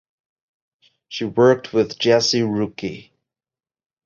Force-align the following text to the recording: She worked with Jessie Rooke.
She 1.09 1.25
worked 1.25 1.73
with 1.73 1.99
Jessie 1.99 2.41
Rooke. 2.41 2.81